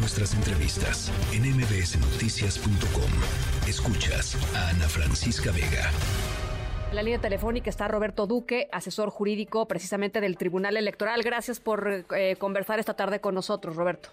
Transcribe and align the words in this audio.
nuestras 0.00 0.34
entrevistas 0.34 1.12
en 1.34 1.42
mbsnoticias.com. 1.42 3.68
Escuchas 3.68 4.34
a 4.56 4.70
Ana 4.70 4.88
Francisca 4.88 5.52
Vega. 5.52 5.90
En 6.88 6.96
la 6.96 7.02
línea 7.02 7.20
telefónica 7.20 7.68
está 7.68 7.86
Roberto 7.86 8.26
Duque, 8.26 8.68
asesor 8.72 9.10
jurídico 9.10 9.68
precisamente 9.68 10.22
del 10.22 10.38
Tribunal 10.38 10.78
Electoral. 10.78 11.22
Gracias 11.22 11.60
por 11.60 12.06
eh, 12.16 12.36
conversar 12.36 12.78
esta 12.78 12.94
tarde 12.94 13.20
con 13.20 13.34
nosotros, 13.34 13.76
Roberto. 13.76 14.08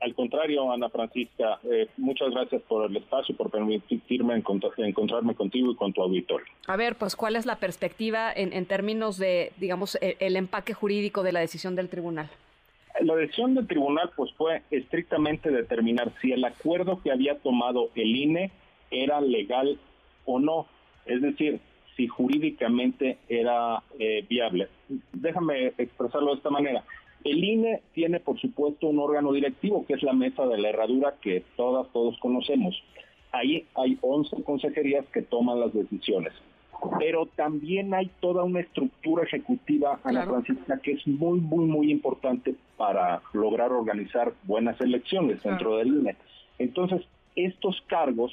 Al 0.00 0.14
contrario, 0.14 0.70
Ana 0.70 0.90
Francisca, 0.90 1.60
eh, 1.64 1.88
muchas 1.96 2.30
gracias 2.30 2.60
por 2.62 2.90
el 2.90 2.96
espacio, 2.96 3.34
por 3.36 3.50
permitirme 3.50 4.34
encontrarme 4.34 5.34
contigo 5.34 5.72
y 5.72 5.76
con 5.76 5.92
tu 5.92 6.02
auditorio. 6.02 6.46
A 6.66 6.76
ver, 6.76 6.96
pues, 6.96 7.16
¿cuál 7.16 7.36
es 7.36 7.46
la 7.46 7.56
perspectiva 7.56 8.30
en, 8.34 8.66
términos 8.66 9.16
de, 9.16 9.52
digamos, 9.58 9.96
el, 10.02 10.16
el, 10.18 10.36
empaque 10.36 10.74
jurídico 10.74 11.22
de 11.22 11.32
la 11.32 11.40
decisión 11.40 11.76
del 11.76 11.88
tribunal? 11.88 12.28
La 13.04 13.16
decisión 13.16 13.54
del 13.54 13.66
tribunal, 13.66 14.10
pues, 14.16 14.32
fue 14.34 14.62
estrictamente 14.70 15.50
determinar 15.50 16.12
si 16.20 16.32
el 16.32 16.44
acuerdo 16.44 17.00
que 17.02 17.10
había 17.10 17.38
tomado 17.38 17.90
el 17.96 18.14
INE 18.14 18.50
era 18.90 19.20
legal 19.20 19.78
o 20.24 20.38
no. 20.38 20.66
Es 21.04 21.20
decir, 21.20 21.60
si 21.96 22.06
jurídicamente 22.06 23.18
era 23.28 23.82
eh, 23.98 24.24
viable. 24.28 24.68
Déjame 25.12 25.72
expresarlo 25.78 26.30
de 26.30 26.36
esta 26.36 26.50
manera. 26.50 26.84
El 27.24 27.42
INE 27.42 27.82
tiene, 27.92 28.20
por 28.20 28.40
supuesto, 28.40 28.86
un 28.86 28.98
órgano 28.98 29.32
directivo, 29.32 29.84
que 29.86 29.94
es 29.94 30.02
la 30.02 30.12
mesa 30.12 30.46
de 30.46 30.58
la 30.58 30.68
herradura 30.68 31.14
que 31.20 31.42
todas, 31.56 31.90
todos 31.92 32.18
conocemos. 32.18 32.80
Ahí 33.32 33.66
hay 33.74 33.98
11 34.00 34.42
consejerías 34.44 35.06
que 35.06 35.22
toman 35.22 35.58
las 35.58 35.72
decisiones. 35.72 36.32
Pero 36.98 37.26
también 37.26 37.94
hay 37.94 38.10
toda 38.20 38.42
una 38.42 38.60
estructura 38.60 39.24
ejecutiva, 39.24 40.00
Ana 40.04 40.24
Francisca, 40.24 40.80
que 40.82 40.92
es 40.92 41.06
muy, 41.06 41.40
muy, 41.40 41.66
muy 41.66 41.90
importante 41.90 42.54
para 42.76 43.22
lograr 43.32 43.72
organizar 43.72 44.32
buenas 44.44 44.80
elecciones 44.80 45.42
dentro 45.42 45.76
del 45.76 45.88
INE. 45.88 46.16
Entonces, 46.58 47.02
estos 47.36 47.80
cargos, 47.86 48.32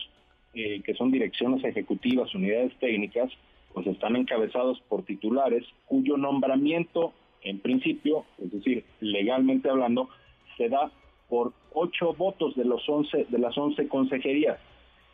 eh, 0.54 0.82
que 0.84 0.96
son 0.96 1.12
direcciones 1.12 1.63
ejecutivas, 1.63 2.34
unidades 2.34 2.73
técnicas, 2.79 3.32
pues 3.73 3.85
están 3.88 4.15
encabezados 4.15 4.82
por 4.90 5.04
titulares 5.04 5.63
cuyo 5.85 6.18
nombramiento, 6.18 7.13
en 7.43 7.60
principio, 7.60 8.26
es 8.40 8.51
decir, 8.51 8.84
legalmente 8.99 9.70
hablando, 9.70 10.10
se 10.57 10.70
da 10.70 10.91
por 11.29 11.54
ocho 11.73 12.13
votos 12.13 12.55
de 12.55 12.66
los 12.66 12.88
once 12.90 13.26
de 13.29 13.38
las 13.38 13.57
once 13.57 13.88
consejerías. 13.88 14.60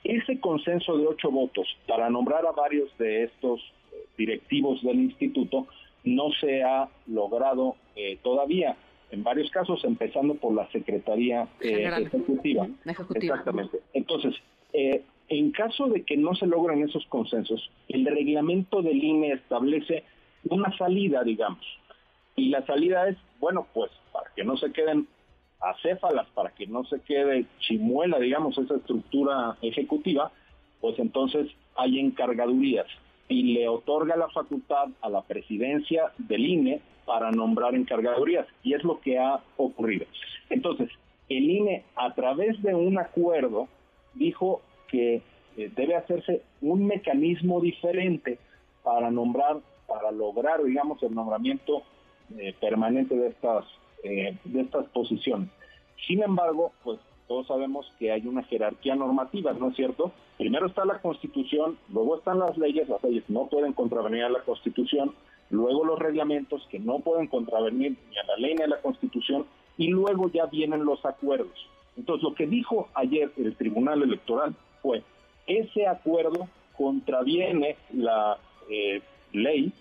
Ese 0.05 0.39
consenso 0.39 0.97
de 0.97 1.07
ocho 1.07 1.31
votos 1.31 1.67
para 1.87 2.09
nombrar 2.09 2.45
a 2.45 2.51
varios 2.51 2.95
de 2.97 3.23
estos 3.23 3.59
eh, 3.91 4.05
directivos 4.17 4.81
del 4.83 4.99
instituto 4.99 5.67
no 6.05 6.31
se 6.39 6.63
ha 6.63 6.87
logrado 7.07 7.75
eh, 7.95 8.17
todavía. 8.23 8.77
En 9.11 9.23
varios 9.23 9.49
casos, 9.51 9.83
empezando 9.83 10.35
por 10.35 10.53
la 10.53 10.69
Secretaría 10.71 11.47
eh, 11.59 11.89
Ejecutiva. 12.01 12.67
Exactamente. 12.85 13.79
Entonces, 13.93 14.35
eh, 14.73 15.03
en 15.29 15.51
caso 15.51 15.87
de 15.87 16.03
que 16.03 16.17
no 16.17 16.35
se 16.35 16.45
logren 16.45 16.83
esos 16.83 17.05
consensos, 17.07 17.71
el 17.87 18.05
reglamento 18.05 18.81
del 18.81 19.03
INE 19.03 19.33
establece 19.33 20.03
una 20.49 20.75
salida, 20.77 21.23
digamos. 21.23 21.65
Y 22.35 22.49
la 22.49 22.65
salida 22.65 23.07
es, 23.07 23.17
bueno, 23.39 23.67
pues 23.73 23.91
para 24.11 24.29
que 24.35 24.43
no 24.43 24.57
se 24.57 24.71
queden 24.71 25.07
acéfalas, 25.65 26.27
para 26.33 26.51
que 26.51 26.67
no 26.67 26.83
se 26.85 27.01
quede 27.01 27.45
chimuela, 27.59 28.19
digamos, 28.19 28.57
esa 28.57 28.75
estructura 28.75 29.57
ejecutiva, 29.61 30.31
pues 30.81 30.97
entonces 30.99 31.47
hay 31.75 31.99
encargadurías 31.99 32.87
y 33.27 33.53
le 33.53 33.67
otorga 33.67 34.15
la 34.15 34.29
facultad 34.29 34.89
a 35.01 35.09
la 35.09 35.21
presidencia 35.23 36.11
del 36.17 36.45
INE 36.45 36.81
para 37.05 37.31
nombrar 37.31 37.75
encargadurías. 37.75 38.47
Y 38.63 38.73
es 38.73 38.83
lo 38.83 38.99
que 38.99 39.17
ha 39.17 39.39
ocurrido. 39.57 40.05
Entonces, 40.49 40.89
el 41.29 41.49
INE, 41.49 41.83
a 41.95 42.13
través 42.13 42.61
de 42.61 42.75
un 42.75 42.99
acuerdo, 42.99 43.67
dijo 44.13 44.61
que 44.87 45.21
eh, 45.57 45.71
debe 45.75 45.95
hacerse 45.95 46.43
un 46.61 46.85
mecanismo 46.85 47.61
diferente 47.61 48.37
para 48.83 49.09
nombrar, 49.09 49.57
para 49.87 50.11
lograr, 50.11 50.63
digamos, 50.63 51.01
el 51.01 51.15
nombramiento 51.15 51.83
eh, 52.37 52.53
permanente 52.59 53.15
de 53.15 53.29
estas, 53.29 53.65
eh, 54.05 54.37
de 54.43 54.61
estas 54.61 54.85
posiciones. 54.87 55.49
Sin 56.05 56.21
embargo, 56.21 56.71
pues 56.83 56.99
todos 57.27 57.47
sabemos 57.47 57.91
que 57.97 58.11
hay 58.11 58.27
una 58.27 58.43
jerarquía 58.43 58.95
normativa, 58.95 59.51
¿no 59.53 59.69
es 59.69 59.75
cierto? 59.75 60.11
Primero 60.37 60.67
está 60.67 60.85
la 60.85 61.01
Constitución, 61.01 61.77
luego 61.91 62.17
están 62.17 62.37
las 62.37 62.55
leyes, 62.57 62.87
las 62.87 63.03
leyes 63.03 63.23
no 63.29 63.47
pueden 63.47 63.73
contravenir 63.73 64.25
a 64.25 64.29
la 64.29 64.41
Constitución, 64.41 65.15
luego 65.49 65.83
los 65.85 65.97
reglamentos 65.97 66.67
que 66.69 66.77
no 66.77 66.99
pueden 66.99 67.27
contravenir 67.27 67.97
ni 68.09 68.17
a 68.17 68.23
la 68.25 68.37
ley 68.37 68.53
ni 68.55 68.61
a 68.61 68.67
la 68.67 68.81
Constitución, 68.81 69.45
y 69.77 69.87
luego 69.87 70.29
ya 70.29 70.45
vienen 70.45 70.85
los 70.85 71.03
acuerdos. 71.03 71.67
Entonces, 71.97 72.23
lo 72.23 72.35
que 72.35 72.45
dijo 72.45 72.89
ayer 72.93 73.31
el 73.37 73.55
Tribunal 73.55 74.03
Electoral 74.03 74.53
fue, 74.81 75.01
ese 75.47 75.87
acuerdo 75.87 76.47
contraviene 76.77 77.77
la 77.91 78.37
eh, 78.69 79.01
ley 79.31 79.71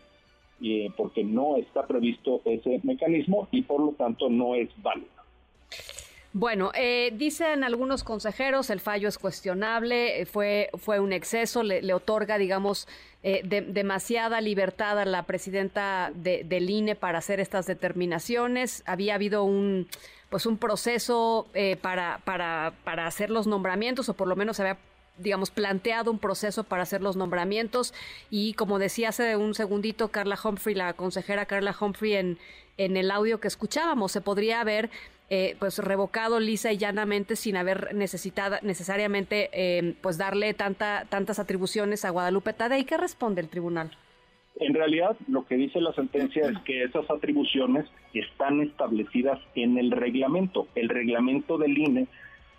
eh, 0.62 0.90
porque 0.96 1.24
no 1.24 1.56
está 1.56 1.86
previsto 1.86 2.40
ese 2.44 2.80
mecanismo 2.82 3.48
y 3.50 3.62
por 3.62 3.80
lo 3.80 3.92
tanto 3.92 4.28
no 4.28 4.54
es 4.54 4.68
válido. 4.82 5.08
Bueno, 6.32 6.72
eh, 6.74 7.12
dicen 7.14 7.62
algunos 7.62 8.02
consejeros, 8.02 8.68
el 8.70 8.80
fallo 8.80 9.08
es 9.08 9.18
cuestionable, 9.18 10.26
fue, 10.26 10.70
fue 10.78 10.98
un 10.98 11.12
exceso, 11.12 11.62
le, 11.62 11.94
otorga, 11.94 12.38
digamos, 12.38 12.88
demasiada 13.22 14.40
libertad 14.40 14.98
a 14.98 15.04
la 15.04 15.22
presidenta 15.22 16.10
del 16.14 16.68
INE 16.68 16.96
para 16.96 17.18
hacer 17.18 17.38
estas 17.38 17.66
determinaciones. 17.66 18.82
Había 18.84 19.14
habido 19.14 19.44
un, 19.44 19.86
pues 20.28 20.44
un 20.44 20.58
proceso 20.58 21.46
para, 21.80 22.20
para, 22.24 22.74
para 22.82 23.06
hacer 23.06 23.30
los 23.30 23.46
nombramientos, 23.46 24.08
o 24.08 24.14
por 24.14 24.26
lo 24.26 24.34
menos 24.34 24.58
había 24.58 24.76
digamos, 25.18 25.50
planteado 25.50 26.10
un 26.10 26.18
proceso 26.18 26.64
para 26.64 26.82
hacer 26.82 27.00
los 27.00 27.16
nombramientos 27.16 27.94
y 28.30 28.54
como 28.54 28.78
decía 28.78 29.10
hace 29.10 29.36
un 29.36 29.54
segundito 29.54 30.08
Carla 30.08 30.38
Humphrey, 30.42 30.74
la 30.74 30.94
consejera 30.94 31.46
Carla 31.46 31.74
Humphrey 31.78 32.14
en, 32.14 32.38
en 32.78 32.96
el 32.96 33.10
audio 33.10 33.40
que 33.40 33.48
escuchábamos, 33.48 34.12
se 34.12 34.20
podría 34.20 34.60
haber 34.60 34.90
eh, 35.30 35.56
pues 35.58 35.78
revocado 35.78 36.38
lisa 36.38 36.70
y 36.72 36.76
llanamente 36.76 37.34
sin 37.36 37.56
haber 37.56 37.94
necesitado 37.94 38.56
necesariamente 38.62 39.48
eh, 39.52 39.94
pues 40.02 40.18
darle 40.18 40.52
tanta, 40.52 41.06
tantas 41.08 41.38
atribuciones 41.38 42.04
a 42.04 42.10
Guadalupe 42.10 42.52
Tadei. 42.52 42.84
¿Qué 42.84 42.98
responde 42.98 43.40
el 43.40 43.48
tribunal? 43.48 43.90
En 44.56 44.74
realidad, 44.74 45.16
lo 45.26 45.46
que 45.46 45.56
dice 45.56 45.80
la 45.80 45.94
sentencia 45.94 46.48
es 46.48 46.58
que 46.60 46.84
esas 46.84 47.10
atribuciones 47.10 47.86
están 48.12 48.60
establecidas 48.60 49.40
en 49.54 49.78
el 49.78 49.90
reglamento. 49.90 50.68
El 50.74 50.88
reglamento 50.90 51.58
del 51.58 51.76
INE 51.76 52.06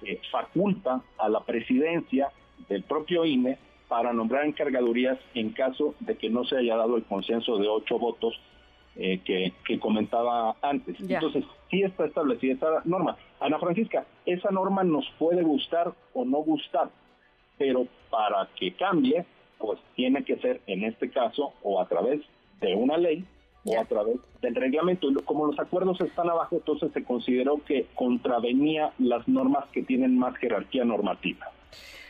eh, 0.01 0.19
faculta 0.31 1.03
a 1.17 1.29
la 1.29 1.41
presidencia 1.41 2.29
del 2.69 2.83
propio 2.83 3.25
INE 3.25 3.57
para 3.87 4.13
nombrar 4.13 4.45
encargadurías 4.45 5.17
en 5.33 5.51
caso 5.51 5.95
de 5.99 6.15
que 6.17 6.29
no 6.29 6.43
se 6.45 6.57
haya 6.57 6.75
dado 6.75 6.97
el 6.97 7.03
consenso 7.03 7.57
de 7.57 7.67
ocho 7.67 7.99
votos 7.99 8.39
eh, 8.97 9.19
que, 9.25 9.79
comentaba 9.79 10.55
antes. 10.61 10.95
Entonces, 10.99 11.43
sí 11.69 11.83
está 11.83 12.05
establecida 12.05 12.53
esta 12.53 12.81
norma. 12.85 13.17
Ana 13.39 13.59
Francisca, 13.59 14.05
esa 14.25 14.51
norma 14.51 14.83
nos 14.83 15.05
puede 15.19 15.43
gustar 15.43 15.93
o 16.13 16.23
no 16.23 16.37
gustar, 16.37 16.89
pero 17.57 17.87
para 18.09 18.47
que 18.55 18.73
cambie, 18.73 19.25
pues 19.57 19.79
tiene 19.95 20.23
que 20.23 20.37
ser 20.37 20.61
en 20.67 20.85
este 20.85 21.09
caso 21.09 21.53
o 21.61 21.81
a 21.81 21.87
través 21.87 22.21
de 22.61 22.73
una 22.73 22.97
ley 22.97 23.25
o 23.65 23.79
a 23.79 23.85
través 23.85 24.17
del 24.41 24.55
reglamento. 24.55 25.07
Como 25.25 25.47
los 25.47 25.59
acuerdos 25.59 25.99
están 25.99 26.29
abajo, 26.29 26.55
entonces 26.55 26.91
se 26.93 27.03
consideró 27.03 27.57
que 27.65 27.87
contravenía 27.95 28.93
las 28.97 29.27
normas 29.27 29.65
que 29.73 29.83
tienen 29.83 30.17
más 30.17 30.35
jerarquía 30.37 30.85
normativa. 30.85 31.51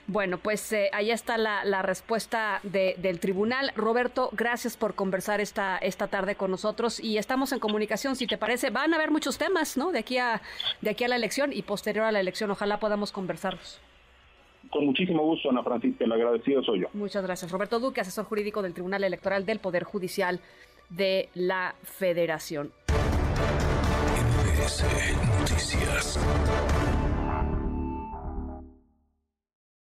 Bueno, 0.08 0.38
pues 0.38 0.72
eh, 0.72 0.90
ahí 0.94 1.10
está 1.10 1.38
la, 1.38 1.82
respuesta 1.82 2.60
del 2.64 3.20
tribunal. 3.20 3.72
Roberto, 3.76 4.30
gracias 4.34 4.78
por 4.78 4.94
conversar 4.94 5.42
esta, 5.42 5.78
esta 5.78 6.08
tarde 6.08 6.36
con 6.36 6.52
nosotros 6.52 7.00
y 7.00 7.18
estamos 7.18 7.52
en 7.52 7.60
comunicación. 7.60 8.16
Si 8.16 8.28
te 8.28 8.38
parece, 8.38 8.70
van 8.70 8.94
a 8.94 8.98
haber 8.98 9.10
muchos 9.10 9.38
temas, 9.38 9.78
¿no? 9.78 9.92
De 9.92 10.00
aquí 10.00 10.18
a, 10.18 10.42
de 10.82 10.92
aquí 10.92 11.04
a 11.04 11.08
la 11.08 11.16
elección 11.16 11.52
y 11.52 11.64
posterior 11.64 12.06
a 12.06 12.12
la 12.12 12.20
elección. 12.20 12.52
Ojalá 12.52 12.80
podamos 12.80 13.12
conversarlos. 13.12 13.80
Con 14.70 14.86
muchísimo 14.86 15.24
gusto, 15.24 15.50
Ana 15.50 15.64
Francisca. 15.64 16.06
El 16.06 16.12
agradecido 16.12 16.64
soy 16.64 16.82
yo. 16.82 16.88
Muchas 16.94 17.24
gracias. 17.24 17.52
Roberto 17.52 17.80
Duque, 17.80 18.02
asesor 18.02 18.26
jurídico 18.26 18.62
del 18.62 18.74
Tribunal 18.74 19.04
Electoral 19.04 19.46
del 19.46 19.60
Poder 19.60 19.84
Judicial 19.84 20.40
de 20.90 21.30
la 21.34 21.76
Federación. 21.84 22.72
Noticias. 25.40 26.20